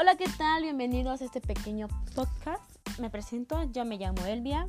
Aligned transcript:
Hola, 0.00 0.14
¿qué 0.14 0.26
tal? 0.38 0.62
Bienvenidos 0.62 1.20
a 1.20 1.24
este 1.24 1.40
pequeño 1.40 1.88
podcast. 2.14 2.62
Me 3.00 3.10
presento, 3.10 3.64
yo 3.72 3.84
me 3.84 3.96
llamo 3.96 4.24
Elvia. 4.26 4.68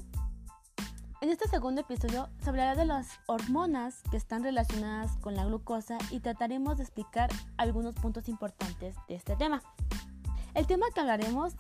En 1.21 1.29
este 1.29 1.47
segundo 1.47 1.81
episodio 1.81 2.29
se 2.41 2.49
hablará 2.49 2.73
de 2.73 2.85
las 2.85 3.19
hormonas 3.27 4.01
que 4.09 4.17
están 4.17 4.41
relacionadas 4.41 5.17
con 5.17 5.35
la 5.35 5.45
glucosa 5.45 5.99
y 6.09 6.21
trataremos 6.21 6.77
de 6.77 6.83
explicar 6.85 7.29
algunos 7.57 7.93
puntos 7.93 8.27
importantes 8.27 8.95
de 9.07 9.13
este 9.13 9.35
tema. 9.35 9.61
El 10.55 10.65
tema 10.65 10.87
que 10.95 11.01
hablaremos 11.01 11.53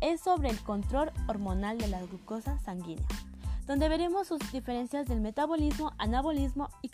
es 0.00 0.20
sobre 0.20 0.48
el 0.48 0.60
control 0.60 1.10
hormonal 1.26 1.78
de 1.78 1.88
la 1.88 2.00
glucosa 2.02 2.60
sanguínea, 2.60 3.08
donde 3.66 3.88
veremos 3.88 4.28
sus 4.28 4.38
diferencias 4.52 5.08
del 5.08 5.20
metabolismo, 5.20 5.94
anabolismo 5.98 6.68
y 6.80 6.90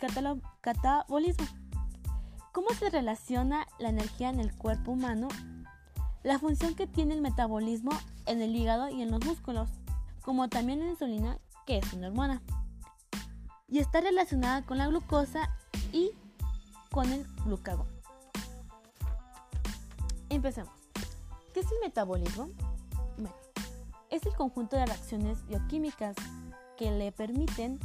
catabolismo. 0.61 1.45
¿Cómo 2.51 2.69
se 2.71 2.89
relaciona 2.89 3.67
la 3.77 3.89
energía 3.89 4.29
en 4.29 4.39
el 4.39 4.51
cuerpo 4.55 4.93
humano? 4.93 5.27
La 6.23 6.39
función 6.39 6.73
que 6.73 6.87
tiene 6.87 7.13
el 7.13 7.21
metabolismo 7.21 7.91
en 8.25 8.41
el 8.41 8.55
hígado 8.55 8.89
y 8.89 9.01
en 9.01 9.11
los 9.11 9.23
músculos, 9.25 9.69
como 10.21 10.47
también 10.47 10.79
la 10.79 10.87
insulina, 10.87 11.37
que 11.65 11.77
es 11.79 11.93
una 11.93 12.07
hormona. 12.07 12.41
Y 13.67 13.79
está 13.79 13.99
relacionada 13.99 14.61
con 14.61 14.77
la 14.77 14.87
glucosa 14.87 15.49
y 15.91 16.11
con 16.91 17.11
el 17.11 17.25
glucagón. 17.43 17.87
Empecemos. 20.29 20.73
¿Qué 21.53 21.59
es 21.59 21.65
el 21.65 21.79
metabolismo? 21.81 22.49
Bueno, 23.17 23.35
es 24.09 24.25
el 24.25 24.33
conjunto 24.33 24.77
de 24.77 24.85
reacciones 24.85 25.45
bioquímicas 25.47 26.15
que 26.77 26.89
le 26.91 27.11
permiten 27.11 27.79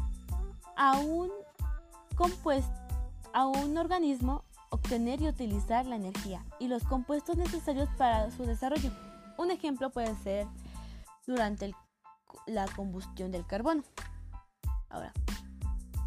a 0.77 0.99
un 0.99 1.31
compuesto, 2.15 2.73
a 3.33 3.47
un 3.47 3.77
organismo 3.77 4.45
obtener 4.71 5.21
y 5.21 5.29
utilizar 5.29 5.87
la 5.87 5.97
energía 5.97 6.45
y 6.59 6.69
los 6.69 6.85
compuestos 6.85 7.37
necesarios 7.37 7.89
para 7.97 8.31
su 8.31 8.45
desarrollo. 8.45 8.91
Un 9.37 9.51
ejemplo 9.51 9.91
puede 9.91 10.15
ser 10.17 10.47
durante 11.27 11.75
la 12.47 12.67
combustión 12.69 13.31
del 13.31 13.47
carbono. 13.47 13.83
Ahora, 14.89 15.13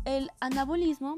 el 0.05 0.31
anabolismo 0.39 1.15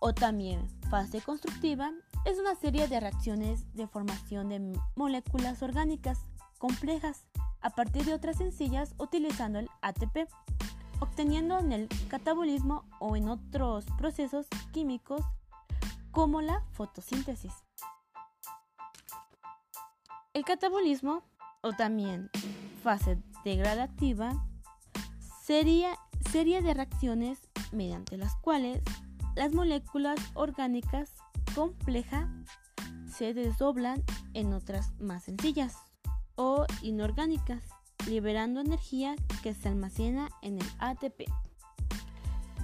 o 0.00 0.12
también 0.12 0.68
fase 0.90 1.20
constructiva 1.20 1.90
es 2.24 2.38
una 2.38 2.54
serie 2.54 2.86
de 2.88 3.00
reacciones 3.00 3.72
de 3.74 3.86
formación 3.86 4.48
de 4.48 4.78
moléculas 4.94 5.62
orgánicas 5.62 6.18
complejas 6.58 7.26
a 7.60 7.70
partir 7.70 8.04
de 8.04 8.14
otras 8.14 8.36
sencillas 8.36 8.94
utilizando 8.98 9.58
el 9.58 9.68
ATP, 9.82 10.28
obteniendo 11.00 11.58
en 11.58 11.72
el 11.72 11.88
catabolismo 12.08 12.84
o 13.00 13.16
en 13.16 13.28
otros 13.28 13.86
procesos 13.98 14.46
químicos 14.72 15.22
como 16.16 16.40
la 16.40 16.62
fotosíntesis. 16.72 17.52
El 20.32 20.46
catabolismo, 20.46 21.22
o 21.60 21.74
también 21.74 22.30
fase 22.82 23.18
degradativa, 23.44 24.32
sería 25.42 25.98
serie 26.32 26.62
de 26.62 26.72
reacciones 26.72 27.38
mediante 27.70 28.16
las 28.16 28.34
cuales 28.36 28.80
las 29.34 29.52
moléculas 29.52 30.18
orgánicas 30.32 31.12
complejas 31.54 32.30
se 33.14 33.34
desdoblan 33.34 34.02
en 34.32 34.54
otras 34.54 34.98
más 34.98 35.24
sencillas 35.24 35.76
o 36.34 36.64
inorgánicas, 36.80 37.62
liberando 38.08 38.60
energía 38.60 39.16
que 39.42 39.52
se 39.52 39.68
almacena 39.68 40.30
en 40.40 40.62
el 40.62 40.66
ATP. 40.78 41.24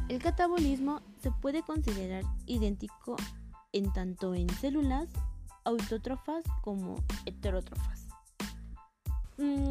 El 0.09 0.23
catabolismo 0.23 1.03
se 1.21 1.31
puede 1.31 1.63
considerar 1.63 2.25
idéntico 2.47 3.17
en 3.73 3.93
tanto 3.93 4.35
en 4.35 4.49
células 4.49 5.09
autótrofas 5.65 6.45
como 6.63 6.97
heterótrofas. 7.27 8.07
Mm, 9.39 9.69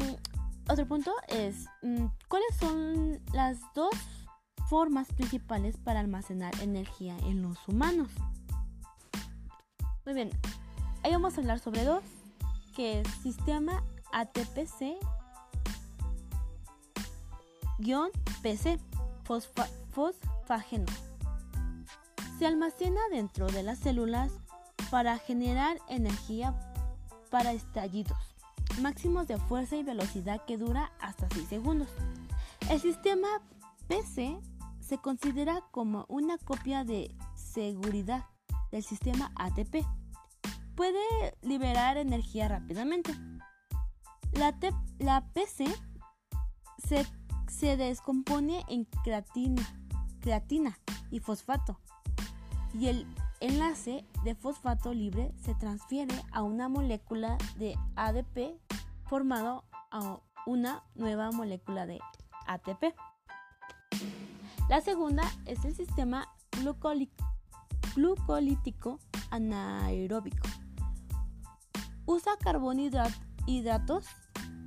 otro 0.68 0.86
punto 0.86 1.12
es, 1.28 1.66
mm, 1.82 2.06
¿cuáles 2.28 2.56
son 2.58 3.20
las 3.32 3.58
dos 3.74 3.94
formas 4.68 5.08
principales 5.08 5.76
para 5.76 6.00
almacenar 6.00 6.52
energía 6.62 7.16
en 7.26 7.42
los 7.42 7.58
humanos? 7.68 8.08
Muy 10.04 10.14
bien, 10.14 10.30
ahí 11.02 11.12
vamos 11.12 11.36
a 11.36 11.40
hablar 11.40 11.58
sobre 11.58 11.84
dos, 11.84 12.02
que 12.74 13.00
es 13.00 13.08
sistema 13.22 13.84
ATPC-PC, 14.12 14.98
fosfageno 19.92 20.86
se 22.38 22.46
almacena 22.46 23.00
dentro 23.10 23.46
de 23.46 23.62
las 23.62 23.78
células 23.78 24.32
para 24.90 25.18
generar 25.18 25.78
energía 25.88 26.54
para 27.30 27.52
estallidos 27.52 28.32
máximos 28.80 29.28
de 29.28 29.38
fuerza 29.38 29.76
y 29.76 29.82
velocidad 29.82 30.44
que 30.46 30.56
dura 30.56 30.92
hasta 31.00 31.28
6 31.30 31.48
segundos. 31.48 31.88
El 32.70 32.80
sistema 32.80 33.28
PC 33.88 34.38
se 34.80 34.98
considera 34.98 35.62
como 35.70 36.06
una 36.08 36.38
copia 36.38 36.84
de 36.84 37.14
seguridad 37.34 38.24
del 38.70 38.82
sistema 38.82 39.32
ATP. 39.36 39.84
Puede 40.74 41.36
liberar 41.42 41.98
energía 41.98 42.48
rápidamente. 42.48 43.14
La, 44.32 45.22
PC 45.34 45.66
se, 46.78 47.06
se 47.48 47.76
descompone 47.76 48.64
en 48.68 48.84
creatina, 49.04 49.62
creatina 50.20 50.78
y 51.10 51.20
fosfato 51.20 51.78
y 52.74 52.88
el 52.88 53.06
enlace 53.40 54.04
de 54.24 54.34
fosfato 54.34 54.94
libre 54.94 55.32
se 55.42 55.54
transfiere 55.54 56.14
a 56.32 56.42
una 56.42 56.68
molécula 56.68 57.38
de 57.56 57.76
ADP 57.96 58.58
formado 59.06 59.64
a 59.90 60.20
una 60.46 60.82
nueva 60.94 61.30
molécula 61.32 61.86
de 61.86 62.00
ATP. 62.46 62.94
La 64.68 64.80
segunda 64.80 65.24
es 65.44 65.64
el 65.64 65.74
sistema 65.74 66.28
glucolítico 67.94 68.98
anaeróbico. 69.30 70.48
Usa 72.06 72.36
carbohidratos 72.38 74.06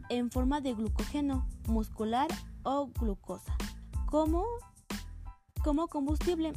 en 0.09 0.29
forma 0.31 0.61
de 0.61 0.73
glucógeno 0.73 1.47
muscular 1.67 2.27
o 2.63 2.87
glucosa 2.87 3.55
como, 4.05 4.45
como 5.63 5.87
combustible 5.87 6.53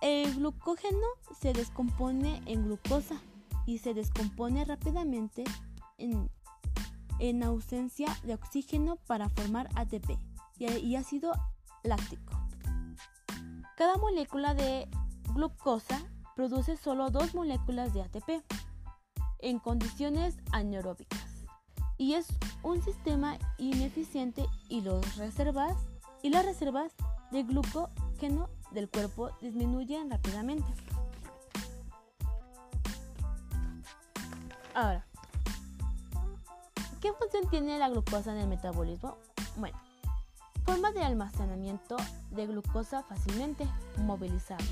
el 0.00 0.34
glucógeno 0.34 1.06
se 1.40 1.52
descompone 1.52 2.42
en 2.46 2.64
glucosa 2.64 3.20
y 3.66 3.78
se 3.78 3.94
descompone 3.94 4.64
rápidamente 4.64 5.44
en, 5.98 6.28
ausencia 7.42 8.06
de 8.22 8.34
oxígeno 8.34 8.96
para 9.06 9.28
formar 9.28 9.68
ATP 9.74 10.18
y 10.58 10.96
ácido 10.96 11.32
láctico. 11.82 12.32
Cada 13.76 13.96
molécula 13.96 14.54
de 14.54 14.88
glucosa 15.34 16.00
produce 16.36 16.76
solo 16.76 17.10
dos 17.10 17.34
moléculas 17.34 17.92
de 17.92 18.02
ATP 18.02 18.44
en 19.40 19.58
condiciones 19.58 20.36
anaeróbicas 20.52 21.28
y 21.98 22.14
es 22.14 22.28
un 22.62 22.80
sistema 22.82 23.38
ineficiente 23.58 24.46
y, 24.68 24.80
los 24.80 25.16
reservas, 25.16 25.76
y 26.22 26.30
las 26.30 26.46
reservas 26.46 26.94
de 27.32 27.42
glucógeno 27.42 28.48
del 28.72 28.88
cuerpo 28.88 29.30
disminuyen 29.40 30.10
rápidamente. 30.10 30.72
Ahora, 34.74 35.04
¿qué 37.00 37.12
función 37.12 37.48
tiene 37.50 37.78
la 37.78 37.88
glucosa 37.88 38.32
en 38.32 38.38
el 38.38 38.48
metabolismo? 38.48 39.16
Bueno, 39.56 39.76
forma 40.64 40.92
de 40.92 41.02
almacenamiento 41.02 41.96
de 42.30 42.46
glucosa 42.46 43.02
fácilmente 43.02 43.66
movilizable. 43.96 44.68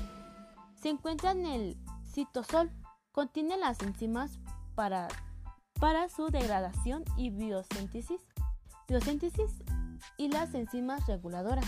Se 0.81 0.89
encuentra 0.89 1.31
en 1.31 1.45
el 1.45 1.77
citosol, 2.05 2.71
contiene 3.11 3.57
las 3.57 3.81
enzimas 3.81 4.39
para, 4.75 5.07
para 5.79 6.07
su 6.07 6.27
degradación 6.29 7.03
y 7.17 7.31
biosíntesis, 7.31 8.21
biosíntesis 8.87 9.51
y 10.17 10.29
las 10.29 10.53
enzimas 10.53 11.05
reguladoras. 11.07 11.65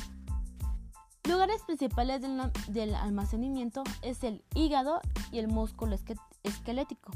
Lugares 1.29 1.61
principales 1.61 2.23
del, 2.69 2.95
almacenamiento 2.95 3.83
es 4.01 4.23
el 4.23 4.43
hígado 4.55 4.99
y 5.31 5.37
el 5.37 5.47
músculo 5.47 5.95
esquelético. 6.41 7.11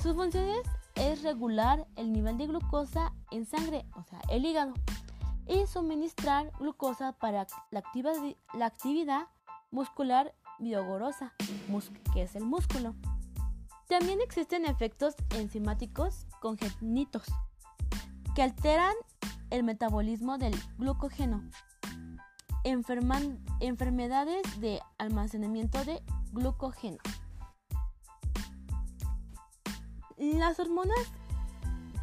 Sus 0.00 0.14
funciones 0.14 0.60
es 0.94 1.24
regular 1.24 1.88
el 1.96 2.12
nivel 2.12 2.38
de 2.38 2.46
glucosa 2.46 3.12
en 3.32 3.44
sangre, 3.44 3.84
o 3.96 4.04
sea, 4.04 4.20
el 4.30 4.46
hígado, 4.46 4.72
y 5.48 5.66
suministrar 5.66 6.52
glucosa 6.60 7.10
para 7.10 7.48
la, 7.72 7.82
la 8.54 8.66
actividad 8.66 9.26
muscular 9.72 10.32
vigorosa, 10.60 11.34
que 12.12 12.22
es 12.22 12.36
el 12.36 12.44
músculo. 12.44 12.94
También 13.88 14.20
existen 14.20 14.64
efectos 14.64 15.16
enzimáticos 15.30 16.28
congénitos 16.40 17.24
que 18.36 18.42
alteran 18.42 18.94
el 19.50 19.64
metabolismo 19.64 20.38
del 20.38 20.54
glucógeno 20.76 21.42
enfermedades 22.64 24.60
de 24.60 24.80
almacenamiento 24.98 25.84
de 25.84 26.02
glucógeno. 26.32 26.98
Las 30.16 30.58
hormonas 30.58 30.98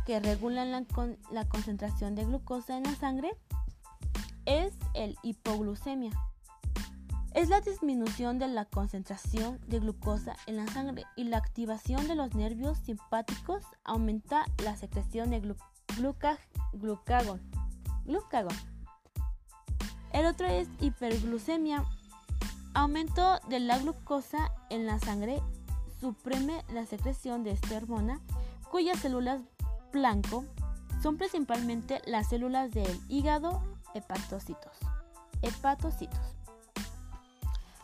que 0.06 0.19
regulan 0.19 0.72
la, 0.72 0.84
la 1.31 1.50
concentración 1.50 2.16
de 2.16 2.25
glucosa 2.25 2.78
en 2.78 2.84
la 2.84 2.96
sangre 2.96 3.31
es 4.46 4.74
el 4.94 5.18
hipoglucemia. 5.24 6.12
Es 7.34 7.50
la 7.50 7.60
disminución 7.60 8.40
de 8.40 8.48
la 8.48 8.63
concentración 8.63 9.60
de 9.68 9.80
glucosa 9.80 10.38
en 10.48 10.56
la 10.56 10.68
sangre 10.68 11.04
y 11.18 11.25
la 11.25 11.38
activación 11.38 12.07
de 12.07 12.16
los 12.16 12.34
nervios 12.34 12.78
simpáticos 12.78 13.63
aumenta 13.84 14.46
la 14.63 14.78
secreción 14.78 15.31
de 15.31 15.42
glucagón. 15.98 17.42
glucagón. 18.06 18.75
El 20.16 20.28
otro 20.28 20.48
es 20.48 20.70
hiperglucemia. 20.80 21.84
Aumento 22.74 23.38
de 23.50 23.60
la 23.60 23.78
glucosa 23.80 24.50
en 24.70 24.86
la 24.86 24.98
sangre 24.98 25.42
suprime 26.00 26.64
la 26.74 26.86
secreción 26.86 27.44
de 27.44 27.52
esta 27.52 27.76
hormona 27.76 28.22
cuyas 28.72 28.98
células 29.00 29.42
blanco 29.92 30.46
son 31.04 31.18
principalmente 31.18 32.02
las 32.06 32.30
células 32.30 32.72
del 32.72 32.98
hígado 33.10 33.62
hepatocitos. 33.94 34.78
Hepatocitos. 35.42 36.38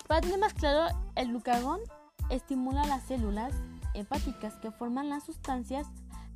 Para 0.07 0.21
tener 0.21 0.39
más 0.39 0.53
claro, 0.53 0.87
el 1.15 1.27
glucagón 1.27 1.81
estimula 2.29 2.87
las 2.87 3.03
células 3.03 3.53
hepáticas 3.93 4.55
que 4.59 4.71
forman 4.71 5.09
las 5.09 5.25
sustancias 5.25 5.85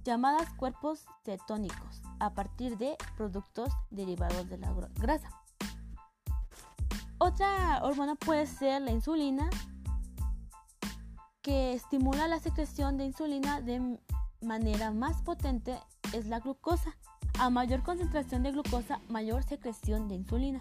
llamadas 0.04 0.50
cuerpos 0.58 1.06
cetónicos 1.24 2.02
a 2.20 2.34
partir 2.34 2.78
de 2.78 2.98
productos 3.16 3.70
derivados 3.92 4.50
de 4.50 4.58
la 4.58 4.74
grasa. 4.96 5.45
Otra 7.26 7.80
hormona 7.82 8.14
puede 8.14 8.46
ser 8.46 8.84
la 8.84 8.92
insulina, 8.92 9.50
que 11.42 11.74
estimula 11.74 12.28
la 12.28 12.38
secreción 12.38 12.98
de 12.98 13.06
insulina 13.06 13.62
de 13.62 13.98
manera 14.42 14.92
más 14.92 15.24
potente 15.24 15.76
es 16.14 16.28
la 16.28 16.40
glucosa. 16.40 16.96
A 17.40 17.50
mayor 17.50 17.82
concentración 17.82 18.44
de 18.44 18.52
glucosa, 18.52 19.00
mayor 19.10 19.42
secreción 19.42 20.08
de 20.08 20.14
insulina. 20.14 20.60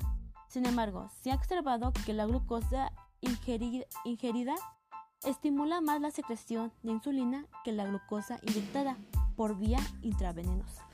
Sin 0.48 0.64
embargo, 0.64 1.10
se 1.20 1.32
ha 1.32 1.34
observado 1.34 1.92
que 2.06 2.14
la 2.14 2.24
glucosa 2.24 2.92
ingerida, 3.20 4.54
estimula 5.26 5.82
más 5.82 6.00
la 6.00 6.12
secreción 6.12 6.72
de 6.82 6.92
insulina 6.92 7.44
que 7.62 7.72
la 7.72 7.84
glucosa 7.84 8.38
inyectada 8.40 8.96
por 9.36 9.58
vía 9.58 9.80
intravenosa. 10.00 10.93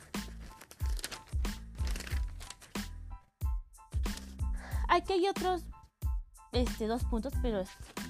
Aquí 4.90 5.12
hay 5.12 5.28
otros 5.28 5.62
este, 6.50 6.88
dos 6.88 7.04
puntos, 7.04 7.32
pero 7.40 7.62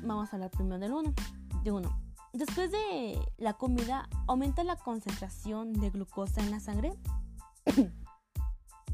vamos 0.02 0.32
a 0.32 0.36
hablar 0.36 0.50
primero 0.50 0.78
del 0.78 0.94
uno. 0.94 1.12
De 1.62 1.70
uno. 1.70 2.00
Después 2.32 2.70
de 2.70 3.20
la 3.36 3.52
comida, 3.52 4.08
aumenta 4.26 4.64
la 4.64 4.76
concentración 4.76 5.74
de 5.74 5.90
glucosa 5.90 6.40
en 6.40 6.50
la 6.50 6.58
sangre. 6.58 6.94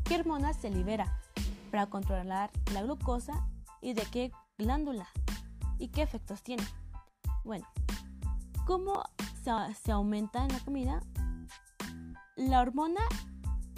¿Qué 0.05 0.17
hormona 0.17 0.53
se 0.53 0.69
libera 0.69 1.21
para 1.71 1.87
controlar 1.87 2.50
la 2.73 2.83
glucosa 2.83 3.49
y 3.81 3.94
de 3.94 4.03
qué 4.06 4.33
glándula? 4.59 5.06
¿Y 5.79 5.91
qué 5.91 6.03
efectos 6.03 6.43
tiene? 6.43 6.65
Bueno, 7.44 7.69
¿cómo 8.67 9.05
se, 9.44 9.93
aumenta 9.93 10.43
en 10.43 10.49
la 10.49 10.59
comida? 10.59 11.00
La 12.35 12.62
hormona 12.62 13.03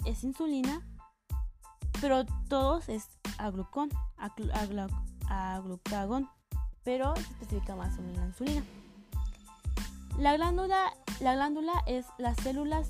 es 0.05 0.23
insulina, 0.23 0.81
pero 2.01 2.25
todos 2.47 2.89
es 2.89 3.18
aglucón, 3.39 3.89
aglucagón, 5.27 6.29
pero 6.83 7.15
se 7.15 7.21
especifica 7.21 7.75
más 7.75 7.95
sobre 7.95 8.15
la 8.15 8.25
insulina. 8.25 8.63
La 10.19 10.35
glándula, 10.35 10.93
la 11.21 11.33
glándula 11.33 11.73
es 11.87 12.05
las 12.17 12.37
células 12.37 12.89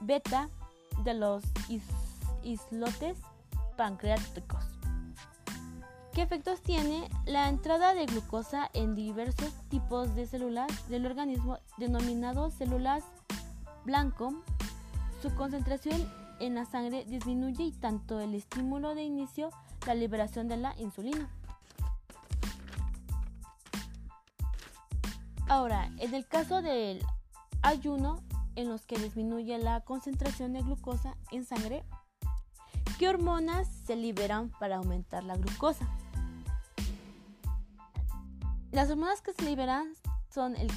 beta 0.00 0.48
de 1.04 1.14
los 1.14 1.42
islotes 2.42 3.16
pancreáticos. 3.76 4.62
¿Qué 6.12 6.22
efectos 6.22 6.62
tiene 6.62 7.10
la 7.26 7.48
entrada 7.48 7.94
de 7.94 8.06
glucosa 8.06 8.70
en 8.72 8.94
diversos 8.94 9.52
tipos 9.68 10.14
de 10.14 10.26
células 10.26 10.88
del 10.88 11.04
organismo 11.04 11.58
denominados 11.76 12.54
células 12.54 13.04
blanco? 13.84 14.32
Su 15.20 15.34
concentración 15.34 16.10
en 16.40 16.54
la 16.54 16.64
sangre 16.64 17.04
disminuye 17.04 17.64
y 17.64 17.72
tanto 17.72 18.20
el 18.20 18.34
estímulo 18.34 18.94
de 18.94 19.04
inicio 19.04 19.50
la 19.86 19.94
liberación 19.94 20.48
de 20.48 20.56
la 20.56 20.74
insulina. 20.78 21.30
Ahora, 25.48 25.90
en 25.98 26.12
el 26.12 26.26
caso 26.26 26.60
del 26.60 27.04
ayuno, 27.62 28.20
en 28.56 28.68
los 28.68 28.84
que 28.84 28.98
disminuye 28.98 29.56
la 29.58 29.80
concentración 29.82 30.52
de 30.54 30.62
glucosa 30.62 31.16
en 31.30 31.44
sangre, 31.44 31.84
¿qué 32.98 33.08
hormonas 33.08 33.68
se 33.86 33.94
liberan 33.94 34.50
para 34.58 34.76
aumentar 34.76 35.22
la 35.22 35.36
glucosa? 35.36 35.86
Las 38.72 38.90
hormonas 38.90 39.22
que 39.22 39.32
se 39.32 39.42
liberan 39.42 39.92
son 40.30 40.56
el 40.56 40.72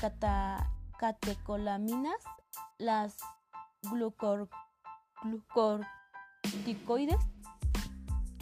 catecolaminas, 1.00 2.18
las 2.78 3.18
glucorticoides 3.82 5.80
y 6.66 7.39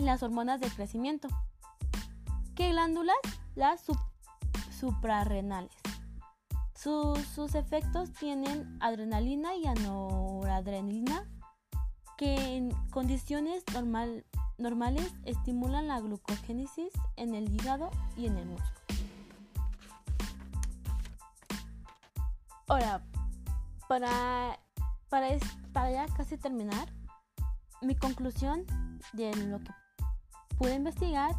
las 0.06 0.24
hormonas 0.24 0.60
de 0.60 0.70
crecimiento. 0.70 1.28
¿Qué 2.56 2.70
glándulas? 2.70 3.18
Las 3.56 3.84
suprarrenales. 4.80 5.72
Sus, 6.76 7.56
efectos 7.56 8.14
tienen 8.14 8.78
adrenalina 8.80 9.56
y 9.56 9.66
anoradrenalina 9.66 11.26
que 12.18 12.56
en 12.56 12.72
condiciones 12.92 13.64
normal, 13.74 14.26
normales 14.58 15.12
estimulan 15.26 15.88
la 15.88 16.00
glucogénesis 16.00 16.94
en 17.16 17.36
el 17.36 17.54
hígado 17.54 17.90
y 18.16 18.28
en 18.28 18.38
el 18.38 18.46
músculo. 18.46 18.72
Ahora, 22.68 23.04
para, 23.88 24.60
para, 25.10 25.28
para 25.74 25.92
ya 25.92 26.06
casi 26.16 26.38
terminar, 26.38 26.90
mi 27.82 27.96
conclusión 27.96 28.66
de 29.14 29.36
lo 29.36 29.60
que 29.60 29.72
pude 30.58 30.76
investigar 30.76 31.36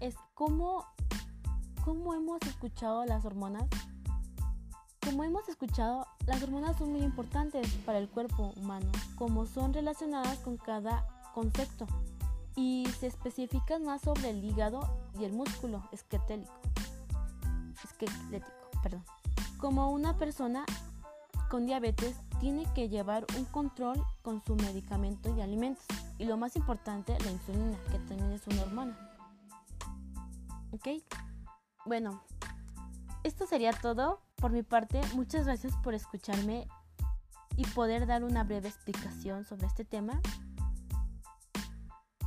es 0.00 0.14
cómo, 0.34 0.84
cómo 1.84 2.14
hemos 2.14 2.40
escuchado 2.42 3.04
las 3.04 3.24
hormonas 3.24 3.64
como 5.04 5.22
hemos 5.22 5.46
escuchado, 5.50 6.06
las 6.26 6.42
hormonas 6.42 6.78
son 6.78 6.92
muy 6.92 7.02
importantes 7.02 7.70
para 7.84 7.98
el 7.98 8.08
cuerpo 8.08 8.54
humano, 8.56 8.90
como 9.16 9.44
son 9.44 9.74
relacionadas 9.74 10.38
con 10.38 10.56
cada 10.56 11.06
concepto 11.34 11.86
y 12.56 12.86
se 12.98 13.08
especifican 13.08 13.84
más 13.84 14.00
sobre 14.00 14.30
el 14.30 14.42
hígado 14.42 14.80
y 15.18 15.24
el 15.24 15.32
músculo 15.32 15.82
esquelético. 15.92 16.52
esquelético 17.84 18.50
perdón. 18.82 19.04
Como 19.58 19.90
una 19.90 20.16
persona 20.16 20.64
con 21.50 21.66
diabetes 21.66 22.16
tiene 22.40 22.64
que 22.74 22.88
llevar 22.88 23.26
un 23.36 23.44
control 23.44 24.02
con 24.22 24.42
su 24.42 24.56
medicamento 24.56 25.36
y 25.36 25.42
alimentos. 25.42 25.84
Y 26.18 26.24
lo 26.24 26.36
más 26.36 26.56
importante, 26.56 27.16
la 27.24 27.30
insulina, 27.30 27.76
que 27.90 27.98
también 27.98 28.32
es 28.32 28.46
una 28.46 28.62
hormona. 28.62 28.96
¿Ok? 30.70 30.88
Bueno, 31.86 32.22
esto 33.22 33.46
sería 33.46 33.72
todo 33.72 34.20
por 34.36 34.52
mi 34.52 34.62
parte, 34.62 35.00
muchas 35.14 35.46
gracias 35.46 35.74
por 35.82 35.94
escucharme 35.94 36.68
y 37.56 37.64
poder 37.66 38.06
dar 38.06 38.24
una 38.24 38.44
breve 38.44 38.68
explicación 38.68 39.44
sobre 39.44 39.66
este 39.66 39.84
tema. 39.84 40.20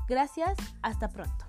Gracias, 0.07 0.57
hasta 0.81 1.09
pronto. 1.09 1.46